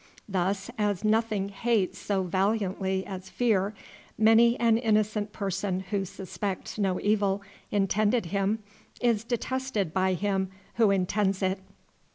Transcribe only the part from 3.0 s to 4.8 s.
as fear, many an